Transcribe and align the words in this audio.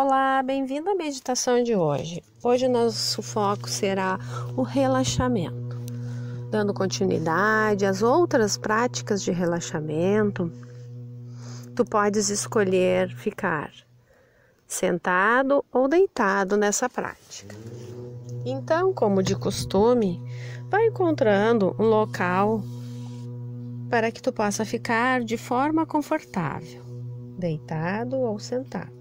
Olá, 0.00 0.44
bem-vindo 0.44 0.88
à 0.88 0.94
meditação 0.94 1.60
de 1.60 1.74
hoje. 1.74 2.22
Hoje 2.40 2.66
o 2.66 2.70
nosso 2.70 3.20
foco 3.20 3.68
será 3.68 4.16
o 4.56 4.62
relaxamento. 4.62 5.76
Dando 6.52 6.72
continuidade 6.72 7.84
às 7.84 8.00
outras 8.00 8.56
práticas 8.56 9.20
de 9.20 9.32
relaxamento, 9.32 10.52
tu 11.74 11.84
podes 11.84 12.28
escolher 12.28 13.12
ficar 13.16 13.72
sentado 14.68 15.64
ou 15.72 15.88
deitado 15.88 16.56
nessa 16.56 16.88
prática. 16.88 17.56
Então, 18.46 18.94
como 18.94 19.20
de 19.20 19.34
costume, 19.34 20.22
vai 20.70 20.86
encontrando 20.86 21.74
um 21.76 21.86
local 21.86 22.62
para 23.90 24.12
que 24.12 24.22
tu 24.22 24.32
possa 24.32 24.64
ficar 24.64 25.24
de 25.24 25.36
forma 25.36 25.84
confortável, 25.84 26.84
deitado 27.36 28.16
ou 28.16 28.38
sentado. 28.38 28.97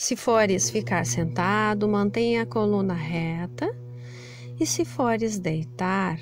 Se 0.00 0.14
fores 0.14 0.70
ficar 0.70 1.04
sentado, 1.04 1.88
mantenha 1.88 2.42
a 2.42 2.46
coluna 2.46 2.94
reta. 2.94 3.68
E 4.58 4.64
se 4.64 4.84
fores 4.84 5.40
deitar, 5.40 6.20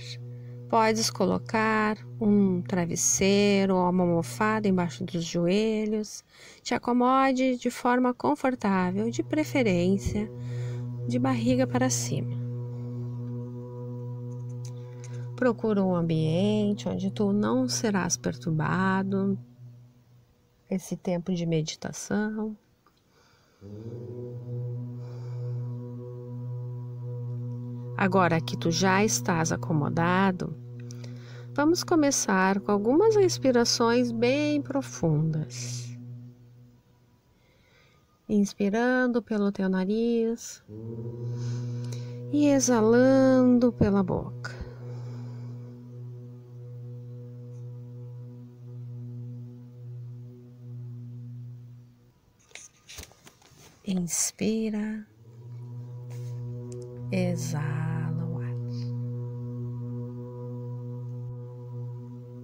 podes 0.66 1.10
colocar 1.10 1.98
um 2.18 2.62
travesseiro 2.62 3.76
ou 3.76 3.90
uma 3.90 4.02
almofada 4.02 4.66
embaixo 4.66 5.04
dos 5.04 5.22
joelhos. 5.22 6.24
Te 6.62 6.72
acomode 6.72 7.58
de 7.58 7.70
forma 7.70 8.14
confortável, 8.14 9.10
de 9.10 9.22
preferência 9.22 10.26
de 11.06 11.18
barriga 11.18 11.66
para 11.66 11.90
cima. 11.90 12.34
Procura 15.36 15.84
um 15.84 15.94
ambiente 15.94 16.88
onde 16.88 17.10
tu 17.10 17.30
não 17.30 17.68
serás 17.68 18.16
perturbado. 18.16 19.38
Esse 20.70 20.96
tempo 20.96 21.30
de 21.34 21.44
meditação. 21.44 22.56
Agora 27.96 28.40
que 28.40 28.56
tu 28.56 28.70
já 28.70 29.04
estás 29.04 29.50
acomodado, 29.52 30.54
vamos 31.54 31.82
começar 31.82 32.60
com 32.60 32.70
algumas 32.70 33.16
respirações 33.16 34.12
bem 34.12 34.60
profundas. 34.62 35.96
Inspirando 38.28 39.22
pelo 39.22 39.50
teu 39.52 39.68
nariz 39.68 40.62
e 42.32 42.48
exalando 42.48 43.72
pela 43.72 44.02
boca. 44.02 44.55
Inspira, 53.88 55.06
exala 57.12 58.26
o 58.26 58.38
ar. 58.38 58.50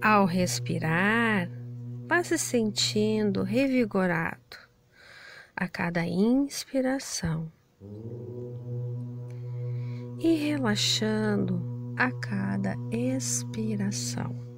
Ao 0.01 0.25
respirar, 0.25 1.49
vá 2.07 2.23
se 2.23 2.37
sentindo 2.37 3.43
revigorado 3.43 4.57
a 5.53 5.67
cada 5.67 6.05
inspiração 6.05 7.51
e 10.21 10.35
relaxando 10.35 11.61
a 11.97 12.09
cada 12.09 12.73
expiração. 12.89 14.52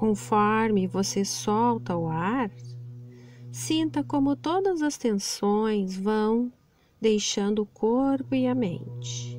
Conforme 0.00 0.86
você 0.86 1.26
solta 1.26 1.94
o 1.94 2.08
ar, 2.08 2.50
sinta 3.52 4.02
como 4.02 4.34
todas 4.34 4.80
as 4.80 4.96
tensões 4.96 5.94
vão 5.94 6.50
deixando 6.98 7.60
o 7.60 7.66
corpo 7.66 8.34
e 8.34 8.46
a 8.46 8.54
mente. 8.54 9.38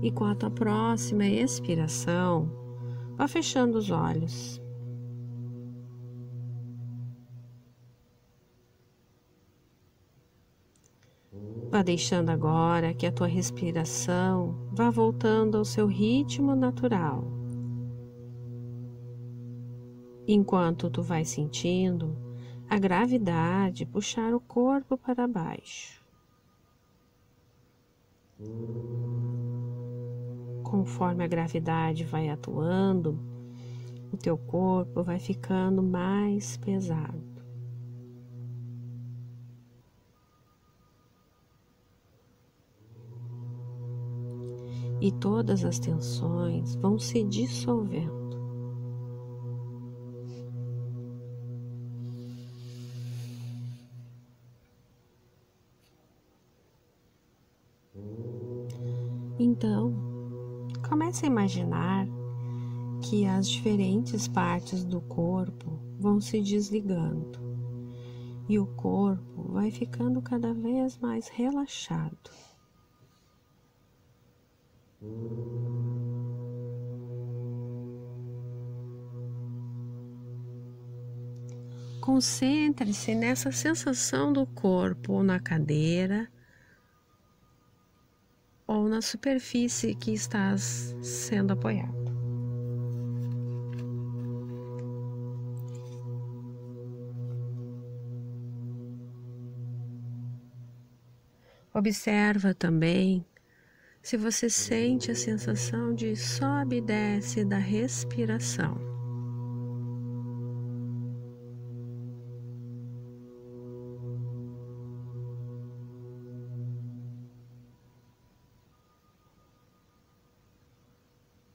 E 0.00 0.12
com 0.12 0.26
a 0.26 0.36
tua 0.36 0.48
próxima 0.48 1.26
expiração, 1.26 2.48
vá 3.16 3.26
fechando 3.26 3.76
os 3.76 3.90
olhos. 3.90 4.62
Vá 11.68 11.82
deixando 11.82 12.30
agora 12.30 12.94
que 12.94 13.06
a 13.06 13.12
tua 13.12 13.26
respiração 13.26 14.68
vá 14.70 14.88
voltando 14.88 15.58
ao 15.58 15.64
seu 15.64 15.88
ritmo 15.88 16.54
natural 16.54 17.39
enquanto 20.32 20.90
tu 20.90 21.02
vai 21.02 21.24
sentindo 21.24 22.16
a 22.68 22.78
gravidade 22.78 23.84
puxar 23.84 24.32
o 24.32 24.40
corpo 24.40 24.96
para 24.96 25.26
baixo. 25.26 26.00
Conforme 30.62 31.24
a 31.24 31.26
gravidade 31.26 32.04
vai 32.04 32.28
atuando, 32.28 33.18
o 34.12 34.16
teu 34.16 34.38
corpo 34.38 35.02
vai 35.02 35.18
ficando 35.18 35.82
mais 35.82 36.56
pesado. 36.56 37.30
E 45.00 45.10
todas 45.10 45.64
as 45.64 45.78
tensões 45.78 46.76
vão 46.76 46.98
se 46.98 47.24
dissolvendo. 47.24 48.19
Então, 59.60 59.92
comece 60.88 61.26
a 61.26 61.28
imaginar 61.28 62.08
que 63.02 63.26
as 63.26 63.46
diferentes 63.46 64.26
partes 64.26 64.82
do 64.86 65.02
corpo 65.02 65.78
vão 65.98 66.18
se 66.18 66.40
desligando 66.40 67.38
e 68.48 68.58
o 68.58 68.66
corpo 68.66 69.52
vai 69.52 69.70
ficando 69.70 70.22
cada 70.22 70.54
vez 70.54 70.96
mais 70.96 71.28
relaxado. 71.28 72.30
Concentre-se 82.00 83.14
nessa 83.14 83.52
sensação 83.52 84.32
do 84.32 84.46
corpo 84.46 85.22
na 85.22 85.38
cadeira 85.38 86.30
ou 88.70 88.88
na 88.88 89.02
superfície 89.02 89.96
que 89.96 90.12
estás 90.12 90.94
sendo 91.02 91.54
apoiado. 91.54 91.90
Observa 101.74 102.54
também 102.54 103.26
se 104.00 104.16
você 104.16 104.48
sente 104.48 105.10
a 105.10 105.16
sensação 105.16 105.92
de 105.92 106.14
sobe 106.14 106.76
e 106.76 106.80
desce 106.80 107.44
da 107.44 107.58
respiração. 107.58 108.89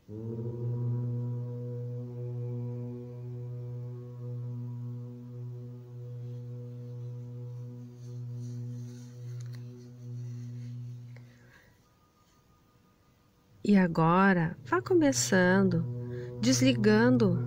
E 0.08 0.14
agora 13.76 14.56
vá 14.64 14.80
começando, 14.80 15.84
desligando 16.40 17.44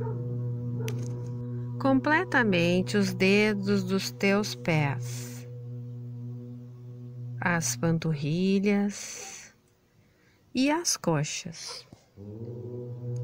completamente 1.81 2.97
os 2.97 3.15
dedos 3.15 3.85
dos 3.85 4.11
teus 4.11 4.57
pés, 4.57 5.49
as 7.41 7.77
panturrilhas 7.77 9.55
e 10.53 10.73
as 10.73 10.97
coxas. 10.97 11.88
Oh. 12.21 13.18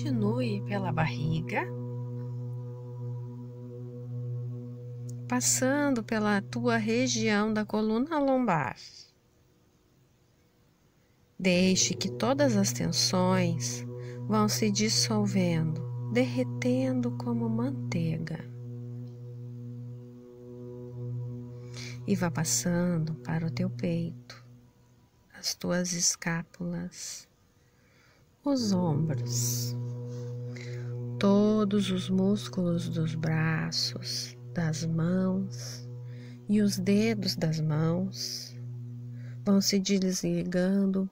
Continue 0.00 0.62
pela 0.62 0.90
barriga, 0.90 1.62
passando 5.28 6.02
pela 6.02 6.40
tua 6.40 6.78
região 6.78 7.52
da 7.52 7.66
coluna 7.66 8.18
lombar. 8.18 8.78
Deixe 11.38 11.92
que 11.92 12.10
todas 12.10 12.56
as 12.56 12.72
tensões 12.72 13.84
vão 14.26 14.48
se 14.48 14.70
dissolvendo, 14.70 15.82
derretendo 16.14 17.10
como 17.18 17.46
manteiga. 17.46 18.42
E 22.06 22.16
vá 22.16 22.30
passando 22.30 23.16
para 23.16 23.46
o 23.46 23.50
teu 23.50 23.68
peito, 23.68 24.42
as 25.34 25.54
tuas 25.54 25.92
escápulas, 25.92 27.28
os 28.42 28.72
ombros, 28.72 29.76
todos 31.18 31.90
os 31.90 32.08
músculos 32.08 32.88
dos 32.88 33.14
braços, 33.14 34.34
das 34.54 34.84
mãos 34.86 35.86
e 36.48 36.62
os 36.62 36.78
dedos 36.78 37.36
das 37.36 37.60
mãos 37.60 38.56
vão 39.44 39.60
se 39.60 39.78
desligando 39.78 41.08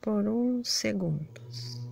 por 0.00 0.28
uns 0.28 0.70
segundos. 0.70 1.83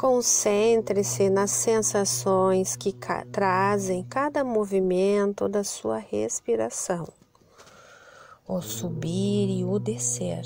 Concentre-se 0.00 1.28
nas 1.28 1.50
sensações 1.50 2.74
que 2.74 2.90
ca 2.90 3.22
trazem 3.26 4.02
cada 4.02 4.42
movimento 4.42 5.46
da 5.46 5.62
sua 5.62 5.98
respiração. 5.98 7.06
O 8.48 8.62
subir 8.62 9.50
e 9.50 9.62
o 9.62 9.78
descer, 9.78 10.40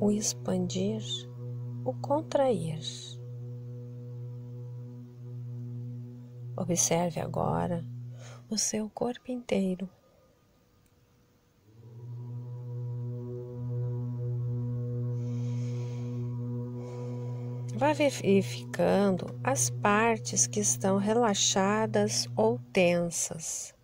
o 0.00 0.10
expandir, 0.10 1.00
o 1.84 1.94
contrair. 1.94 2.80
Observe 6.56 7.20
agora 7.20 7.84
o 8.50 8.58
seu 8.58 8.90
corpo 8.90 9.30
inteiro. 9.30 9.88
Vá 17.76 17.92
verificando 17.92 19.38
as 19.44 19.68
partes 19.68 20.46
que 20.46 20.60
estão 20.60 20.96
relaxadas 20.96 22.26
ou 22.34 22.58
tensas. 22.72 23.74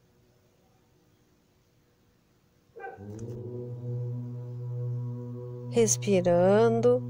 Respirando 5.70 7.02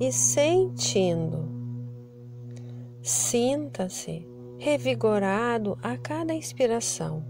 e 0.00 0.10
sentindo. 0.10 1.46
Sinta-se 3.02 4.26
revigorado 4.56 5.78
a 5.82 5.98
cada 5.98 6.32
inspiração 6.32 7.22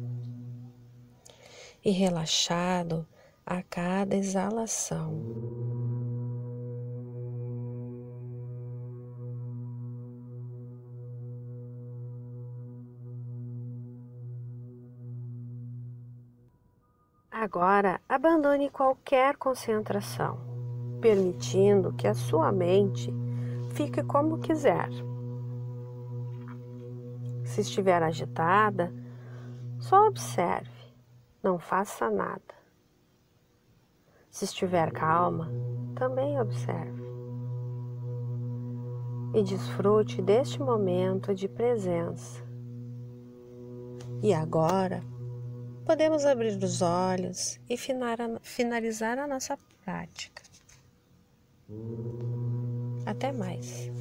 e 1.84 1.90
relaxado 1.90 3.04
a 3.44 3.60
cada 3.60 4.14
exalação. 4.14 6.13
Agora, 17.36 18.00
abandone 18.08 18.70
qualquer 18.70 19.36
concentração, 19.36 20.38
permitindo 21.00 21.92
que 21.92 22.06
a 22.06 22.14
sua 22.14 22.52
mente 22.52 23.12
fique 23.70 24.04
como 24.04 24.38
quiser. 24.38 24.88
Se 27.44 27.62
estiver 27.62 28.04
agitada, 28.04 28.94
só 29.80 30.06
observe, 30.06 30.70
não 31.42 31.58
faça 31.58 32.08
nada. 32.08 32.54
Se 34.30 34.44
estiver 34.44 34.92
calma, 34.92 35.50
também 35.96 36.40
observe. 36.40 37.02
E 39.34 39.42
desfrute 39.42 40.22
deste 40.22 40.62
momento 40.62 41.34
de 41.34 41.48
presença. 41.48 42.44
E 44.22 44.32
agora, 44.32 45.02
podemos 45.84 46.24
abrir 46.24 46.56
os 46.62 46.82
olhos 46.82 47.60
e 47.68 47.76
finalizar 48.42 49.18
a 49.18 49.26
nossa 49.26 49.58
prática. 49.84 50.42
Até 53.06 53.32
mais. 53.32 53.93